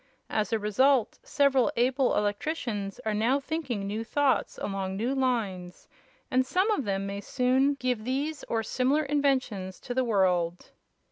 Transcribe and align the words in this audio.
As 0.31 0.51
a 0.51 0.57
result 0.57 1.19
several 1.21 1.71
able 1.77 2.15
electricians 2.15 2.99
are 3.05 3.13
now 3.13 3.39
thinking 3.39 3.85
new 3.85 4.03
thoughts 4.03 4.57
along 4.57 4.97
new 4.97 5.13
lines, 5.13 5.87
and 6.31 6.43
some 6.43 6.71
of 6.71 6.85
them 6.85 7.05
may 7.05 7.21
soon 7.21 7.75
give 7.75 8.03
these 8.03 8.43
or 8.45 8.63
similar 8.63 9.03
inventions 9.03 9.79
to 9.81 9.93
the 9.93 10.03
world." 10.03 10.71